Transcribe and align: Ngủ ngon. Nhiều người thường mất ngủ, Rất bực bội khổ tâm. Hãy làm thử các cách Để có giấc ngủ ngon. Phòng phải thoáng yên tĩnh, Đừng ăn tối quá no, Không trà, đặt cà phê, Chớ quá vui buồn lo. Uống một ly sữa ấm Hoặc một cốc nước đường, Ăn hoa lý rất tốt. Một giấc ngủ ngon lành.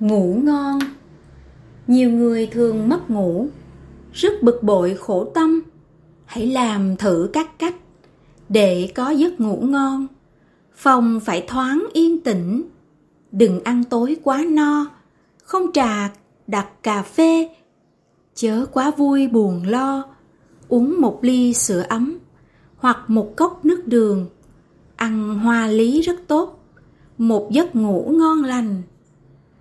Ngủ 0.00 0.40
ngon. 0.42 0.78
Nhiều 1.86 2.10
người 2.10 2.46
thường 2.46 2.88
mất 2.88 3.10
ngủ, 3.10 3.48
Rất 4.12 4.42
bực 4.42 4.62
bội 4.62 4.94
khổ 4.94 5.24
tâm. 5.34 5.62
Hãy 6.24 6.46
làm 6.46 6.96
thử 6.96 7.30
các 7.32 7.58
cách 7.58 7.74
Để 8.48 8.92
có 8.94 9.10
giấc 9.10 9.40
ngủ 9.40 9.56
ngon. 9.62 10.06
Phòng 10.74 11.20
phải 11.20 11.44
thoáng 11.48 11.86
yên 11.92 12.20
tĩnh, 12.20 12.62
Đừng 13.32 13.64
ăn 13.64 13.84
tối 13.84 14.16
quá 14.22 14.44
no, 14.48 14.86
Không 15.44 15.72
trà, 15.72 16.10
đặt 16.46 16.82
cà 16.82 17.02
phê, 17.02 17.48
Chớ 18.34 18.66
quá 18.72 18.90
vui 18.96 19.28
buồn 19.28 19.62
lo. 19.66 20.04
Uống 20.68 21.00
một 21.00 21.18
ly 21.22 21.54
sữa 21.54 21.84
ấm 21.88 22.18
Hoặc 22.76 22.98
một 23.08 23.36
cốc 23.36 23.64
nước 23.64 23.86
đường, 23.86 24.26
Ăn 24.96 25.38
hoa 25.38 25.66
lý 25.66 26.00
rất 26.00 26.16
tốt. 26.26 26.64
Một 27.18 27.50
giấc 27.50 27.76
ngủ 27.76 28.10
ngon 28.12 28.44
lành. 28.44 28.82